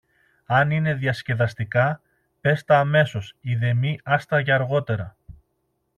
[0.45, 2.01] Αν είναι διασκεδαστικά,
[2.41, 5.15] πες τα αμέσως, ειδεμή άστα για αργότερα.